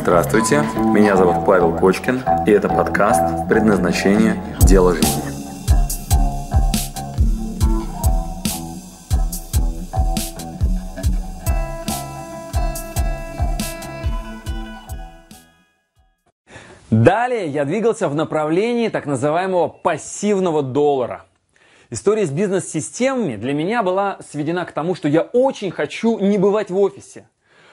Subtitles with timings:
[0.00, 4.40] Здравствуйте, меня зовут Павел Кочкин, и это подкаст «Предназначение.
[4.60, 5.22] Дело жизни».
[16.90, 21.24] Далее я двигался в направлении так называемого пассивного доллара.
[21.90, 26.70] История с бизнес-системами для меня была сведена к тому, что я очень хочу не бывать
[26.70, 27.28] в офисе.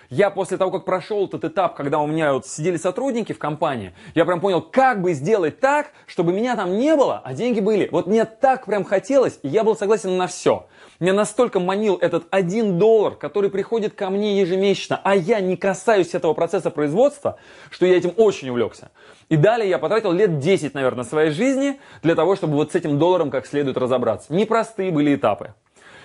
[0.10, 3.94] Я после того, как прошел этот этап, когда у меня вот сидели сотрудники в компании,
[4.14, 7.90] я прям понял, как бы сделать так, чтобы меня там не было, а деньги были.
[7.92, 10.68] Вот мне так прям хотелось, и я был согласен на все.
[11.00, 16.14] Меня настолько манил этот один доллар, который приходит ко мне ежемесячно, а я не касаюсь
[16.14, 17.38] этого процесса производства,
[17.70, 18.92] что я этим очень увлекся.
[19.28, 23.00] И далее я потратил лет 10, наверное, своей жизни для того, чтобы вот с этим
[23.00, 24.34] долларом как следует разобраться.
[24.34, 25.54] Непростые были этапы.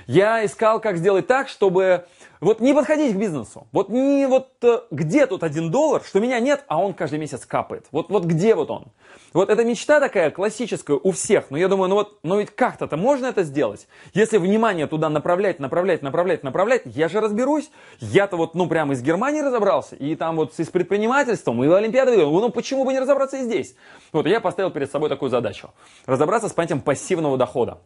[0.06, 2.04] Я искал, как сделать так, чтобы
[2.40, 3.66] вот не подходить к бизнесу.
[3.70, 7.44] Вот не вот э, где тут один доллар, что меня нет, а он каждый месяц
[7.44, 7.86] капает.
[7.92, 8.86] Вот, вот где вот он?
[9.34, 11.50] Вот эта мечта такая классическая у всех.
[11.50, 13.86] Но я думаю, ну вот, ну ведь как-то-то можно это сделать.
[14.14, 17.70] Если внимание туда направлять, направлять, направлять, направлять, я же разберусь.
[17.98, 19.96] Я-то вот, ну прямо из Германии разобрался.
[19.96, 23.76] И там вот с предпринимательством, и в Олимпиаде, ну почему бы не разобраться и здесь?
[24.12, 25.70] Вот я поставил перед собой такую задачу.
[26.06, 27.78] Разобраться с понятием пассивного дохода.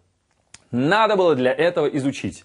[0.70, 2.44] Надо было для этого изучить.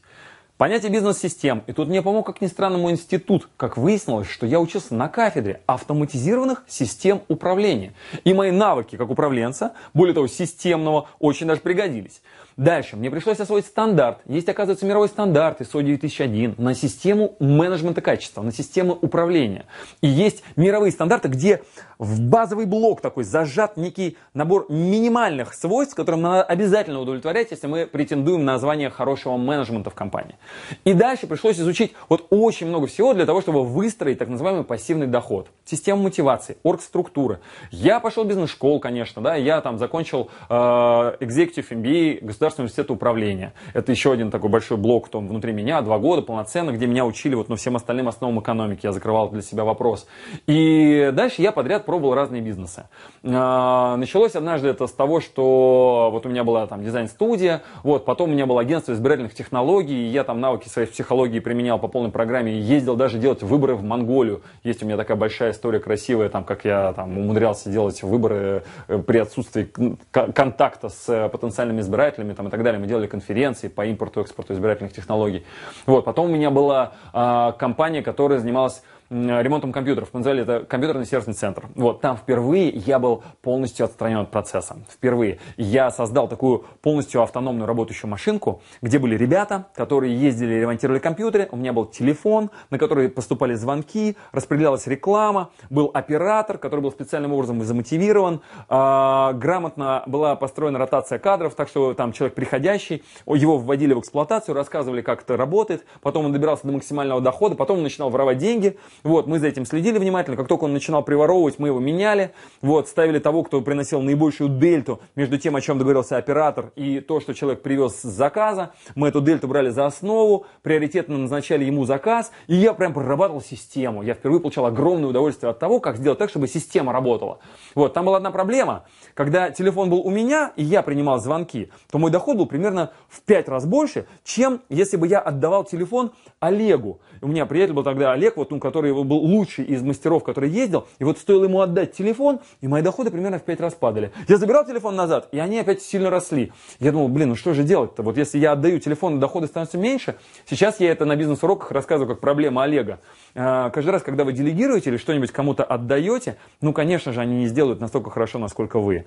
[0.60, 1.64] Понятие бизнес-систем.
[1.68, 3.48] И тут мне помог, как ни странно, мой институт.
[3.56, 7.94] Как выяснилось, что я учился на кафедре автоматизированных систем управления.
[8.26, 12.22] И мои навыки как управленца, более того, системного, очень даже пригодились.
[12.60, 12.98] Дальше.
[12.98, 14.20] Мне пришлось освоить стандарт.
[14.26, 19.66] Есть, оказывается, мировой стандарт ISO 9001 на систему менеджмента качества, на систему управления.
[20.02, 21.62] И есть мировые стандарты, где
[22.00, 27.86] в базовый блок такой зажат некий набор минимальных свойств, которым надо обязательно удовлетворять, если мы
[27.86, 30.36] претендуем на звание хорошего менеджмента в компании.
[30.84, 35.08] И дальше пришлось изучить вот очень много всего для того, чтобы выстроить так называемый пассивный
[35.08, 35.48] доход.
[35.64, 37.40] Система мотивации, оргструктуры.
[37.72, 43.54] Я пошел в бизнес-школу, конечно, да, я там закончил э, Executive MBA, Государственного университета управления.
[43.74, 47.36] Это еще один такой большой блок там, внутри меня, два года полноценно, где меня учили
[47.36, 48.82] вот, ну, всем остальным основам экономики.
[48.84, 50.08] Я закрывал для себя вопрос.
[50.48, 52.86] И дальше я подряд пробовал разные бизнесы.
[53.24, 58.30] Э, началось однажды это с того, что вот у меня была там дизайн-студия, вот, потом
[58.30, 62.12] у меня было агентство избирательных технологий, и я там навыки своей психологии применял по полной
[62.12, 64.42] программе, и ездил даже делать выборы в Монголию.
[64.64, 68.98] Есть у меня такая большая история красивая, там, как я там умудрялся делать выборы э,
[69.00, 69.72] при отсутствии
[70.12, 72.80] контакта с э, потенциальными избирателями там, и так далее.
[72.80, 75.44] Мы делали конференции по импорту и экспорту избирательных технологий.
[75.86, 76.06] Вот.
[76.06, 80.10] Потом у меня была а, компания, которая занималась ремонтом компьютеров.
[80.14, 81.66] Мы называли это компьютерный сервисный центр.
[81.76, 84.78] Вот, там впервые я был полностью отстранен от процесса.
[84.90, 85.40] Впервые.
[85.58, 91.48] Я создал такую полностью автономную работающую машинку, где были ребята, которые ездили и ремонтировали компьютеры.
[91.52, 97.34] У меня был телефон, на который поступали звонки, распределялась реклама, был оператор, который был специальным
[97.34, 103.94] образом замотивирован, а, грамотно была построена ротация кадров, так что там человек приходящий, его вводили
[103.94, 108.10] в эксплуатацию, рассказывали, как это работает, потом он добирался до максимального дохода, потом он начинал
[108.10, 110.38] воровать деньги, вот, мы за этим следили внимательно.
[110.38, 112.32] Как только он начинал приворовывать, мы его меняли.
[112.62, 117.20] Вот, ставили того, кто приносил наибольшую дельту между тем, о чем договорился оператор, и то,
[117.20, 118.74] что человек привез с заказа.
[118.96, 124.02] Мы эту дельту брали за основу, приоритетно назначали ему заказ, и я прям прорабатывал систему.
[124.02, 127.40] Я впервые получал огромное удовольствие от того, как сделать так, чтобы система работала.
[127.76, 128.86] Вот, там была одна проблема.
[129.14, 133.22] Когда телефон был у меня, и я принимал звонки, то мой доход был примерно в
[133.22, 137.00] 5 раз больше, чем если бы я отдавал телефон Олегу.
[137.22, 140.88] У меня приятель был тогда Олег, вот, ну, который был лучший из мастеров, который ездил,
[141.00, 144.12] и вот стоило ему отдать телефон, и мои доходы примерно в 5 раз падали.
[144.28, 146.52] Я забирал телефон назад, и они опять сильно росли.
[146.80, 148.04] Я думал, блин, ну что же делать-то?
[148.04, 150.16] Вот если я отдаю телефон, доходы становятся меньше,
[150.50, 153.00] сейчас я это на бизнес-уроках рассказываю как проблема Олега.
[153.36, 157.48] А, каждый раз, когда вы делегируете или что-нибудь кому-то отдаете, ну, конечно же, они не
[157.48, 159.06] сделают настолько хорошо, насколько вы.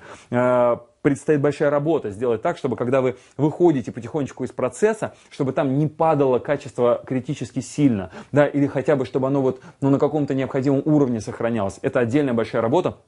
[1.02, 5.88] Предстоит большая работа сделать так, чтобы когда вы выходите потихонечку из процесса, чтобы там не
[5.88, 10.80] падало качество критически сильно, да, или хотя бы, чтобы оно вот, ну, на каком-то необходимом
[10.84, 11.80] уровне сохранялось.
[11.82, 12.98] Это отдельная большая работа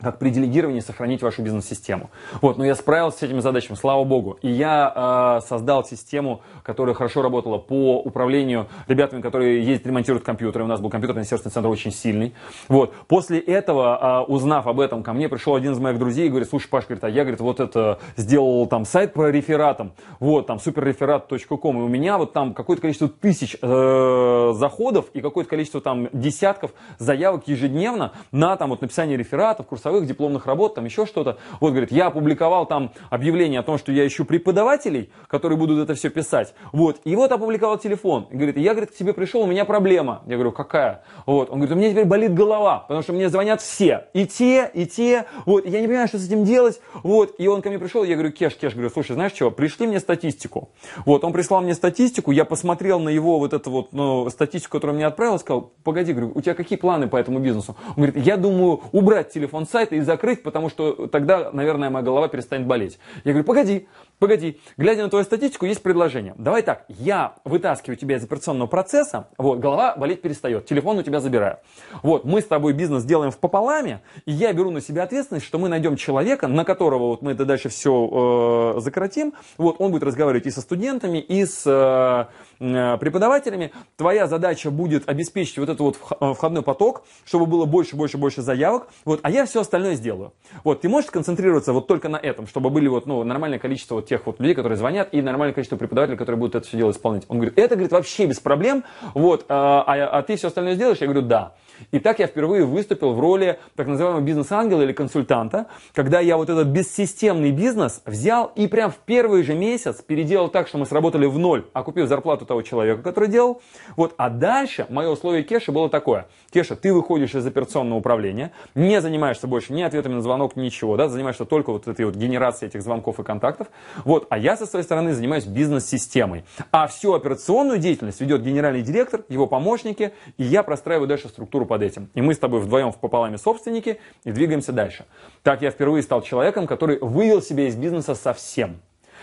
[0.00, 2.10] как при делегировании сохранить вашу бизнес-систему.
[2.42, 4.38] Вот, но я справился с этими задачами, слава богу.
[4.42, 10.64] И я э, создал систему, которая хорошо работала по управлению ребятами, которые ездят, ремонтируют компьютеры.
[10.64, 12.34] У нас был компьютерный сервисный центр очень сильный.
[12.68, 12.92] Вот.
[13.08, 16.50] После этого, э, узнав об этом, ко мне пришел один из моих друзей и говорит,
[16.50, 20.60] слушай, Паш, говорит, а я, говорит, вот это сделал там сайт про рефератом, вот, там,
[20.60, 26.08] суперреферат.ком, и у меня вот там какое-то количество тысяч э, заходов и какое-то количество там
[26.12, 31.38] десятков заявок ежедневно на там вот написание рефератов, курсов курсовых, дипломных работ, там еще что-то.
[31.60, 35.94] Вот, говорит, я опубликовал там объявление о том, что я ищу преподавателей, которые будут это
[35.94, 36.54] все писать.
[36.72, 38.26] Вот, и вот опубликовал телефон.
[38.30, 40.22] И говорит, я, говорит, к тебе пришел, у меня проблема.
[40.26, 41.04] Я говорю, какая?
[41.24, 44.06] Вот, он говорит, у меня теперь болит голова, потому что мне звонят все.
[44.12, 45.26] И те, и те.
[45.44, 46.80] Вот, я не понимаю, что с этим делать.
[47.02, 49.86] Вот, и он ко мне пришел, я говорю, Кеш, Кеш, говорю, слушай, знаешь что, пришли
[49.86, 50.70] мне статистику.
[51.04, 54.94] Вот, он прислал мне статистику, я посмотрел на его вот эту вот ну, статистику, которую
[54.94, 57.76] он мне отправил, сказал, погоди, говорю, у тебя какие планы по этому бизнесу?
[57.90, 62.28] Он говорит, я думаю убрать телефон сайта и закрыть, потому что тогда, наверное, моя голова
[62.28, 62.98] перестанет болеть.
[63.24, 66.34] Я говорю, погоди, погоди, глядя на твою статистику, есть предложение.
[66.38, 71.20] Давай так, я вытаскиваю тебя из операционного процесса, вот, голова болеть перестает, телефон у тебя
[71.20, 71.58] забираю.
[72.02, 75.58] Вот, мы с тобой бизнес делаем в пополаме, и я беру на себя ответственность, что
[75.58, 80.02] мы найдем человека, на которого вот мы это дальше все э, закоротим, вот, он будет
[80.02, 82.26] разговаривать и со студентами, и с э,
[82.60, 83.72] э преподавателями.
[83.96, 88.42] Твоя задача будет обеспечить вот этот вот э, входной поток, чтобы было больше, больше, больше
[88.42, 90.32] заявок, вот, а я все остальное сделаю.
[90.64, 94.05] Вот, ты можешь концентрироваться вот только на этом, чтобы были вот, ну, нормальное количество вот
[94.06, 97.24] тех вот людей, которые звонят, и нормальное количество преподавателей, которые будут это все дело исполнять.
[97.28, 100.98] Он говорит, это, говорит, вообще без проблем, вот, а, а, а ты все остальное сделаешь?
[100.98, 101.54] Я говорю, да.
[101.90, 106.48] И так я впервые выступил в роли так называемого бизнес-ангела или консультанта, когда я вот
[106.48, 111.26] этот бессистемный бизнес взял и прям в первый же месяц переделал так, что мы сработали
[111.26, 113.60] в ноль, окупив зарплату того человека, который делал.
[113.96, 116.26] Вот, а дальше мое условие Кеши было такое.
[116.50, 121.08] Кеша, ты выходишь из операционного управления, не занимаешься больше ни ответами на звонок, ничего, да,
[121.08, 123.68] занимаешься только вот этой вот генерацией этих звонков и контактов.
[124.04, 126.44] Вот, а я со своей стороны занимаюсь бизнес-системой.
[126.70, 131.82] А всю операционную деятельность ведет генеральный директор, его помощники, и я простраиваю дальше структуру под
[131.82, 132.10] этим.
[132.14, 135.04] И мы с тобой вдвоем в пополаме собственники и двигаемся дальше.
[135.42, 138.80] Так я впервые стал человеком, который вывел себя из бизнеса совсем.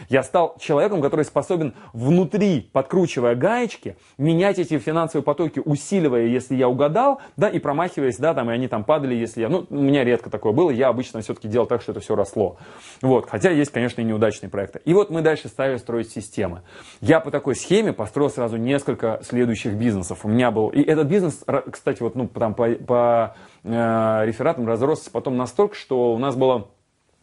[0.09, 6.69] Я стал человеком, который способен внутри, подкручивая гаечки, менять эти финансовые потоки, усиливая, если я
[6.69, 10.03] угадал, да, и промахиваясь, да, там, и они там падали, если я, ну, у меня
[10.03, 12.57] редко такое было, я обычно все-таки делал так, что это все росло.
[13.01, 14.81] Вот, хотя есть, конечно, и неудачные проекты.
[14.85, 16.61] И вот мы дальше стали строить системы.
[17.01, 20.25] Я по такой схеме построил сразу несколько следующих бизнесов.
[20.25, 25.11] У меня был, и этот бизнес, кстати, вот, ну, там, по, по э, рефератам разросся
[25.11, 26.69] потом настолько, что у нас было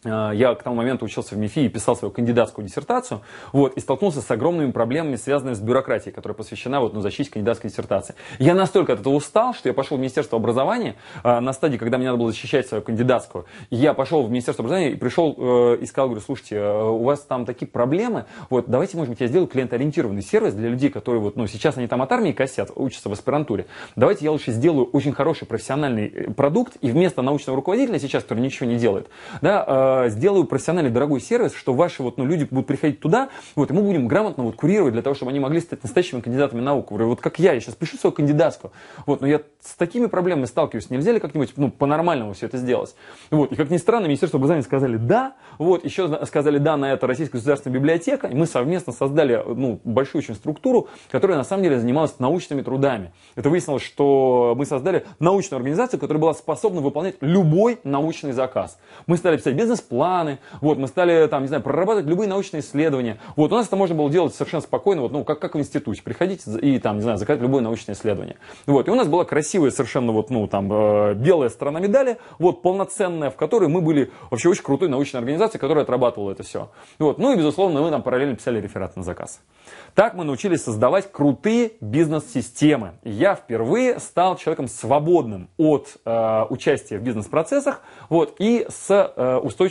[0.03, 3.21] я к тому моменту учился в МИФИ и писал свою кандидатскую диссертацию,
[3.53, 7.69] вот, и столкнулся с огромными проблемами, связанными с бюрократией, которая посвящена вот, ну, защите кандидатской
[7.69, 8.15] диссертации.
[8.39, 11.97] Я настолько от этого устал, что я пошел в Министерство образования э, на стадии, когда
[11.97, 13.45] мне надо было защищать свою кандидатскую.
[13.69, 17.21] Я пошел в Министерство образования и пришел э, и сказал, говорю, слушайте, э, у вас
[17.21, 21.35] там такие проблемы, вот, давайте, может быть, я сделаю клиентоориентированный сервис для людей, которые вот,
[21.35, 23.67] ну, сейчас они там от армии косят, учатся в аспирантуре.
[23.95, 28.39] Давайте я лучше сделаю очень хороший профессиональный э, продукт, и вместо научного руководителя сейчас, который
[28.39, 29.07] ничего не делает,
[29.41, 33.29] да, э, Э, сделаю профессиональный дорогой сервис, что ваши вот, ну, люди будут приходить туда,
[33.55, 36.61] вот, и мы будем грамотно вот, курировать для того, чтобы они могли стать настоящими кандидатами
[36.61, 36.89] наук.
[36.89, 38.71] Говорю, вот как я, я сейчас пишу свою кандидатскую,
[39.05, 42.95] вот, но я с такими проблемами сталкиваюсь, нельзя ли как-нибудь, ну, по-нормальному все это сделать?
[43.29, 47.07] Вот, и как ни странно, Министерство образования сказали да, вот, еще сказали да на это
[47.07, 51.79] Российская государственная библиотека, и мы совместно создали, ну, большую очень структуру, которая на самом деле
[51.79, 53.11] занималась научными трудами.
[53.35, 58.77] Это выяснилось, что мы создали научную организацию, которая была способна выполнять любой научный заказ.
[59.07, 63.19] Мы стали писать бизнес бизнес-планы, вот, мы стали, там, не знаю, прорабатывать любые научные исследования.
[63.35, 66.01] Вот, у нас это можно было делать совершенно спокойно, вот, ну, как, как в институте,
[66.03, 68.37] приходить и, там, не знаю, заказать любое научное исследование.
[68.65, 72.61] Вот, и у нас была красивая совершенно, вот, ну, там, э, белая сторона медали, вот,
[72.61, 76.69] полноценная, в которой мы были вообще очень крутой научной организацией, которая отрабатывала это все.
[76.99, 79.41] Вот, ну, и, безусловно, мы там параллельно писали реферат на заказ.
[79.95, 82.93] Так мы научились создавать крутые бизнес-системы.
[83.03, 89.70] Я впервые стал человеком свободным от э, участия в бизнес-процессах вот, и с э, устойчивым